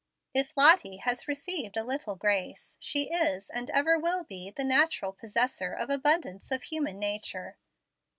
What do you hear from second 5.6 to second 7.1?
of abundance of human